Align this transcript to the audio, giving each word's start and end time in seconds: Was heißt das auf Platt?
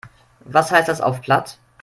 Was 0.45 0.71
heißt 0.71 0.87
das 0.87 0.99
auf 0.99 1.21
Platt? 1.21 1.59